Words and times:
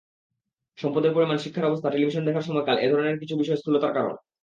সম্পদের 0.77 1.11
পরিমাণ, 1.13 1.37
শিক্ষার 1.37 1.69
অবস্থা, 1.69 1.89
টেলিভিশন 1.89 2.23
দেখার 2.25 2.47
সময়কাল—এ 2.47 2.87
ধরনের 2.91 3.19
কিছু 3.21 3.33
বিষয় 3.37 3.59
স্থূলতার 3.59 3.95
কারণ। 3.97 4.15